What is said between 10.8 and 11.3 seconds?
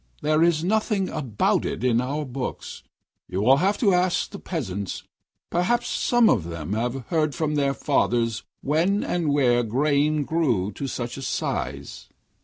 such a